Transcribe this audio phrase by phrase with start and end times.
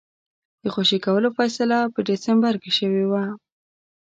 [0.61, 3.23] د خوشي کولو فیصله په ډسمبر کې شوې وه.